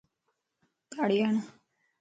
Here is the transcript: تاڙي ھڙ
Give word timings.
تاڙي 0.91 1.17
ھڙ 1.25 1.35